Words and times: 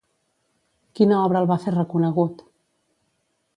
Quina 0.99 1.19
obra 1.27 1.43
el 1.45 1.51
va 1.53 1.59
fer 1.67 1.75
reconegut? 1.77 2.43